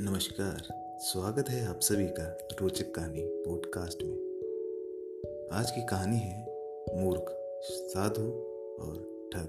नमस्कार, 0.00 0.62
स्वागत 1.00 1.48
है 1.48 1.68
आप 1.68 1.80
सभी 1.80 2.06
का 2.06 2.38
रोचक 2.60 2.94
कहानी 2.94 3.20
पॉडकास्ट 3.20 4.02
में। 4.02 4.14
आज 5.52 5.70
की 5.70 5.86
कहानी 5.86 6.18
है 6.18 6.46
मूर्ख, 7.04 7.24
साधु 7.62 8.22
और 8.82 8.94
ठग। 9.32 9.48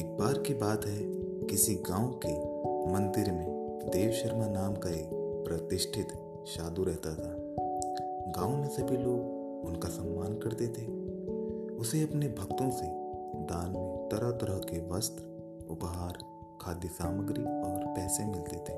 एक 0.00 0.16
बार 0.20 0.38
की 0.38 0.54
बात 0.54 0.86
है, 0.86 1.02
किसी 1.46 1.74
गाँव 1.74 2.20
के 2.26 2.32
मंदिर 2.92 3.32
में 3.32 3.78
देव 3.84 4.12
शर्मा 4.12 4.48
नाम 4.48 4.74
का 4.74 4.90
एक 4.90 5.10
प्रतिष्ठित 5.48 6.08
साधु 6.46 6.84
रहता 6.84 7.10
था। 7.10 7.36
गाँव 8.40 8.56
में 8.56 8.68
सभी 8.68 8.96
लोग 8.96 9.20
उनका 9.64 9.88
सम्मान 9.88 10.38
करते 10.38 10.68
थे 10.68 10.86
उसे 11.76 12.02
अपने 12.02 12.28
भक्तों 12.28 12.70
से 12.70 12.86
दान 13.44 13.70
में 13.70 14.08
तरह 14.08 14.30
तरह 14.30 14.58
के 14.58 14.88
वस्त्र, 14.88 15.24
उपहार 15.70 16.31
खाद्य 16.62 16.88
सामग्री 16.88 17.42
और 17.42 17.84
पैसे 17.86 18.24
मिलते 18.24 18.56
थे। 18.56 18.74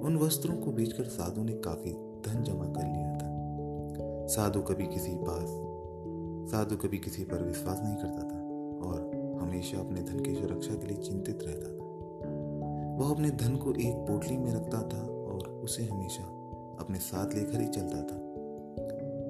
उन 0.00 0.16
वस्त्रों 0.16 0.56
को 0.56 0.72
बेचकर 0.72 1.04
साधु 1.04 1.42
ने 1.42 1.52
काफ़ी 1.52 1.90
धन 2.26 2.42
जमा 2.42 2.64
कर 2.64 2.82
लिया 2.82 3.16
था। 3.16 3.30
साधु 4.26 4.60
कभी 4.60 4.86
किसी 4.86 5.12
पास, 5.14 5.48
साधु 6.50 6.76
कभी 6.76 6.98
किसी 6.98 7.24
पर 7.24 7.42
विश्वास 7.42 7.80
नहीं 7.84 7.96
करता 7.96 8.22
था 8.22 8.38
और 8.88 9.10
हमेशा 9.40 9.78
अपने 9.78 10.02
धन 10.02 10.20
की 10.20 10.34
सुरक्षा 10.34 10.74
के 10.74 10.86
लिए 10.86 10.96
चिंतित 10.96 11.38
रहता 11.42 11.68
था। 11.68 11.84
वह 12.96 13.10
अपने 13.10 13.30
धन 13.30 13.56
को 13.56 13.72
एक 13.72 13.94
पोटली 13.94 14.36
में 14.36 14.52
रखता 14.52 14.82
था 14.82 15.02
और 15.06 15.48
उसे 15.64 15.84
हमेशा 15.84 16.22
अपने 16.80 16.98
साथ 16.98 17.34
लेकर 17.34 17.60
ही 17.60 17.68
चलता 17.68 18.02
था। 18.02 18.20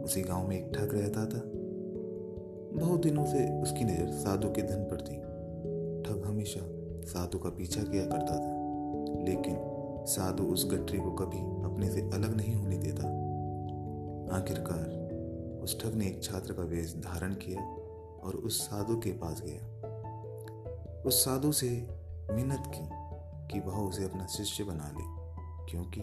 उसी 0.02 0.22
गाँव 0.22 0.48
में 0.48 0.56
एक 0.56 0.72
ठग 0.74 0.94
रहता 0.94 1.26
था। 1.26 1.42
बहुत 2.80 3.02
दिनों 3.02 3.26
से 3.26 3.62
उसकी 3.62 3.84
नज़र 3.84 4.06
साधु 4.06 4.48
के 4.48 4.62
धन 4.62 4.84
पर 4.84 5.00
थी। 5.00 5.16
ठग 6.02 6.22
हमेशा 6.26 6.79
साधु 7.04 7.38
का 7.38 7.50
पीछा 7.50 7.82
किया 7.82 8.04
करता 8.06 8.36
था, 8.36 9.24
लेकिन 9.24 9.56
साधु 10.06 10.44
उस 10.44 10.70
गठरी 10.70 10.98
को 10.98 11.10
कभी 11.10 11.38
अपने 11.64 11.90
से 11.90 12.00
अलग 12.00 12.36
नहीं 12.36 12.54
होने 12.54 12.78
देता। 12.78 13.06
आखिरकार 14.36 14.98
उस 15.62 15.80
ठग 15.80 15.94
ने 15.94 16.06
एक 16.06 16.22
छात्र 16.22 16.52
का 16.52 16.62
वेश 16.62 16.94
धारण 16.96 17.34
किया 17.34 17.62
और 18.24 18.36
उस 18.36 18.60
साधु 18.60 18.96
के 18.96 19.12
पास 19.12 19.42
गया। 19.46 21.02
उस 21.06 21.24
साधु 21.24 21.52
से 21.52 21.68
मिन्नत 22.30 22.62
की 22.66 22.88
कि 23.52 23.60
वह 23.60 23.76
उसे 23.78 24.04
अपना 24.04 24.26
शिष्य 24.26 24.64
बना 24.64 24.90
ले, 24.98 25.04
क्योंकि 25.70 26.00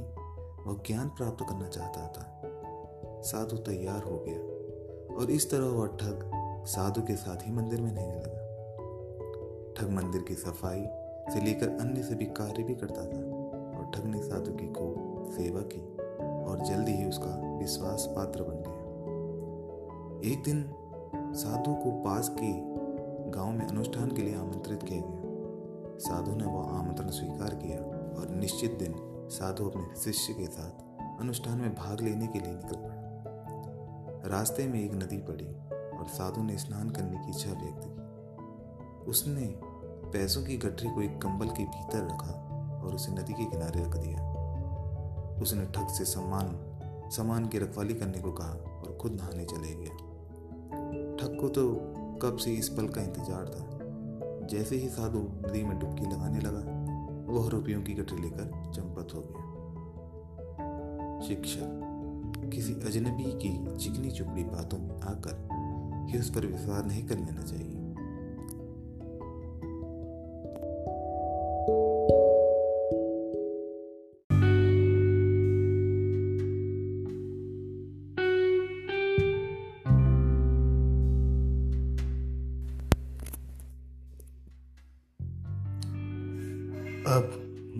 वह 0.63 0.81
ज्ञान 0.87 1.09
प्राप्त 1.09 1.45
करना 1.49 1.67
चाहता 1.67 2.07
था। 2.07 3.21
साधु 3.21 3.57
तैयार 3.57 4.03
हो 4.03 4.17
गया 4.27 5.15
और 5.15 5.31
इस 5.31 5.49
तरह 5.51 5.65
वह 5.65 5.87
ठग 5.87 6.31
साधु 6.67 7.01
के 7.01 7.15
साथ 7.15 7.47
ही 7.47 7.51
मंदिर 7.51 7.81
में 7.81 7.91
रहने 7.91 8.15
लगा। 8.15 8.36
ठग 9.77 9.89
मंदिर 9.89 10.21
की 10.21 10.33
सफ़ाई 10.33 10.87
से 11.33 11.41
लेकर 11.41 11.69
अन्य 11.69 12.03
सभी 12.03 12.25
कार्य 12.25 12.63
भी 12.63 12.75
करता 12.75 13.01
था 13.01 13.19
और 13.77 13.91
ठग 13.95 14.05
ने 14.05 14.21
साधु 14.21 14.51
की 14.51 14.67
को 14.67 14.95
सेवा 15.31 15.61
की 15.61 15.81
और 16.43 16.59
जल्दी 16.65 16.91
ही 16.91 17.05
उसका 17.05 17.57
विश्वास 17.57 18.13
पात्र 18.15 18.43
बन 18.43 18.55
गया। 18.55 18.77
एक 20.31 20.43
दिन 20.43 20.73
साधु 21.33 21.73
को 21.73 21.91
पास 21.91 22.35
के 22.39 22.53
गाँव 23.31 23.51
में 23.51 23.67
अनुष्ठान 23.67 24.11
के 24.11 24.21
लिए 24.21 24.35
आमंत्रित 24.35 24.83
किया 24.83 25.01
गया। 25.01 25.97
साधु 25.97 26.35
ने 26.35 26.45
वह 26.45 26.79
आमंत्रण 26.79 27.07
स्वीकार 27.07 27.55
किया 27.55 27.79
और 28.21 28.29
निश्चित 28.29 28.71
दिन 28.71 28.95
साधु 29.29 29.69
अपने 29.69 29.95
शिष्य 29.95 30.33
के 30.33 30.45
साथ 30.45 30.71
अनुष्ठान 31.19 31.57
में 31.57 31.75
भाग 31.75 32.01
लेने 32.01 32.27
के 32.27 32.39
लिए 32.39 32.53
निकल 32.53 32.75
पड़ा। 32.75 34.29
रास्ते 34.29 34.67
में 34.67 34.85
एक 34.85 34.93
नदी 34.93 35.17
पड़ी 35.17 35.47
और 35.97 36.05
साधु 36.07 36.43
ने 36.43 36.57
स्नान 36.57 36.89
करने 36.89 37.17
की 37.17 37.29
इच्छा 37.29 37.49
व्यक्त 37.49 37.81
की। 37.85 37.97
उसने 39.09 39.66
पैसों 40.17 40.41
की 40.43 40.55
गठरी 40.57 40.89
को 40.89 41.01
एक 41.01 41.17
कंबल 41.21 41.47
के 41.47 41.63
भीतर 41.63 42.05
रखा 42.05 42.31
और 42.83 42.95
उसे 42.95 43.11
नदी 43.11 43.33
के 43.33 43.45
किनारे 43.45 43.81
रख 43.81 43.97
दिया। 43.97 44.21
उसने 45.41 45.65
ठग 45.65 45.87
से 45.87 46.05
सम्मान 46.05 46.47
सामान 47.09 47.45
की 47.45 47.59
रखवाली 47.59 47.93
करने 47.93 48.19
को 48.19 48.31
कहा 48.31 48.53
और 48.79 48.97
खुद 49.01 49.11
नहाने 49.11 49.45
चले 49.45 49.73
गया। 49.75 49.93
ठग 51.17 51.37
को 51.41 51.49
तो 51.49 51.67
कब 52.21 52.37
से 52.37 52.53
इस 52.53 52.69
पल 52.69 52.87
का 52.87 53.01
इंतज़ार 53.01 53.45
था। 53.45 54.47
जैसे 54.47 54.75
ही 54.75 54.89
साधु 54.89 55.19
नदी 55.19 55.63
में 55.63 55.79
डुबकी 55.79 56.05
लगाने 56.05 56.39
लगा, 56.39 56.63
वह 57.33 57.49
रुपयों 57.49 57.81
की 57.81 57.93
गठरी 57.93 58.21
लेकर 58.21 58.51
चंपत 58.75 59.13
हो 59.13 59.21
गया। 59.21 59.45
शिक्षक, 61.27 62.49
किसी 62.53 62.73
अजनबी 62.73 63.31
की 63.37 63.77
चिकनी 63.77 64.11
चुपड़ी 64.11 64.43
बातों 64.43 64.79
में 64.79 64.95
आकर 65.07 65.35
ही 66.09 66.19
उस 66.19 66.29
पर 66.29 66.45
विश्वास 66.45 66.85
नहीं 66.85 67.07
कर 67.07 67.17
लेना 67.17 67.41
चाहिए। 67.41 67.76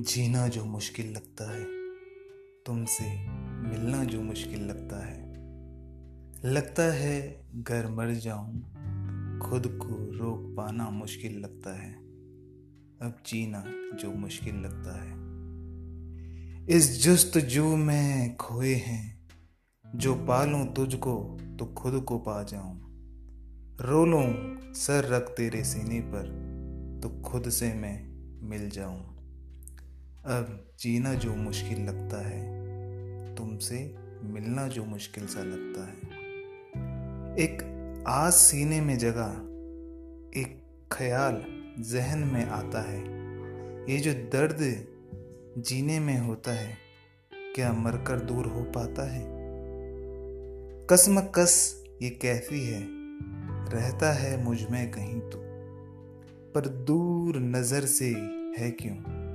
जीना 0.08 0.48
जो 0.48 0.66
मुश्किल 0.66 1.12
लगता 1.12 1.52
है, 1.52 1.64
तुमसे 2.66 3.30
मिलना 3.70 4.04
जो 4.04 4.22
मुश्किल 4.22 4.62
लगता 4.62 5.06
है। 5.06 5.34
लगता 6.46 6.84
है 6.84 7.46
घर 7.56 7.88
मर 7.88 8.14
जाऊँ, 8.14 8.62
खुद 9.40 9.68
को 9.68 10.18
रोक 10.18 10.56
पाना 10.58 10.90
मुश्किल 10.90 11.40
लगता 11.40 11.82
है। 11.82 11.94
अब 13.02 13.18
जीना 13.26 13.64
जो 13.98 14.12
मुश्किल 14.12 14.56
लगता 14.56 15.04
है। 15.04 15.14
इस 16.78 17.04
जुस्त 17.04 17.38
जू 17.38 17.76
में 17.76 18.38
खोए 18.38 18.76
हैं, 18.76 19.28
जो 19.96 20.16
पालूं 20.16 20.66
तुझको 20.66 21.38
तो 21.60 21.66
खुद 21.66 22.02
को 22.02 22.18
पा 22.18 22.44
जाऊँ। 22.44 22.80
रो 23.82 24.06
लूँ 24.06 24.58
सर 24.74 25.06
रख 25.06 25.22
तेरे 25.22 25.64
सीने 25.64 26.00
पर 26.00 26.24
तो 27.04 27.10
खुद 27.22 27.50
से 27.50 27.74
मैं 27.74 28.08
मिल 28.50 28.70
जाऊँ। 28.70 29.17
अब 30.28 30.66
जीना 30.80 31.14
जो 31.14 31.36
मुश्किल 31.36 31.86
लगता 31.86 32.28
है, 32.28 32.58
तुमसे 33.36 33.96
मिलना 34.24 34.68
जो 34.68 34.86
मुश्किल 34.86 35.28
सा 35.28 35.40
लगता 35.44 35.88
है। 35.88 35.96
एक 37.36 37.58
आस 38.08 38.34
सीने 38.34 38.82
में 38.82 38.98
जगह, 38.98 39.28
एक 40.42 40.64
ख्याल 40.92 41.44
जहन 41.80 42.20
में 42.20 42.46
आता 42.46 42.82
है। 42.82 43.00
ये 43.94 43.98
जो 44.00 44.14
दर्द 44.14 44.88
जीने 45.62 46.00
में 46.00 46.20
होता 46.20 46.52
है, 46.52 46.78
क्या 47.56 47.74
मरकर 47.74 48.20
दूर 48.20 48.46
हो 48.46 48.64
पाता 48.64 49.12
है? 49.12 49.26
कसम 50.92 51.22
कस 51.22 51.84
ये 52.02 52.10
कैसी 52.10 52.68
है, 52.68 52.88
रहता 53.70 54.14
है 54.14 54.44
मुझमें 54.44 54.92
कहीं 54.92 55.20
तो। 55.20 55.38
पर 56.54 56.68
दूर 56.68 57.38
नज़र 57.38 57.86
से 57.86 58.10
है 58.58 58.72
क्यों? 58.72 59.27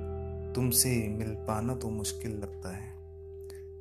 तुमसे 0.55 0.89
मिल 1.09 1.33
पाना 1.47 1.75
तो 1.75 1.89
मुश्किल 1.89 2.31
लगता 2.31 2.75
है। 2.77 2.89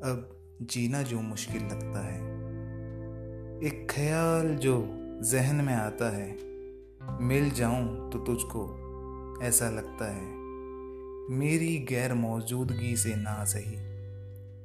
अब 0.03 0.29
जीना 0.63 1.03
जो 1.03 1.21
मुश्किल 1.21 1.63
लगता 1.63 2.07
है, 2.07 2.21
एक 3.63 3.87
ख्याल 3.91 4.55
जो 4.57 4.75
जहन 5.25 5.57
में 5.57 5.75
आता 5.75 6.11
है, 6.17 6.31
मिल 7.21 7.51
जाऊँ 7.51 8.11
तो 8.11 8.19
तुझको 8.19 8.63
ऐसा 9.43 9.71
लगता 9.71 10.11
है, 10.13 10.31
मेरी 11.31 11.77
गैर 11.89 12.15
मौजूदगी 12.15 12.97
से 12.97 13.15
ना 13.17 13.45
सही 13.45 13.77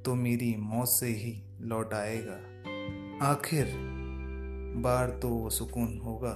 तो 0.02 0.16
मेरी 0.16 0.56
मौत 0.60 0.88
से 0.88 1.08
ही 1.08 1.34
लौट 1.62 1.94
आएगा। 1.94 2.40
आखिर 3.28 3.74
बार 4.78 5.10
तो 5.22 5.50
सुकून 5.50 5.98
होगा। 5.98 6.34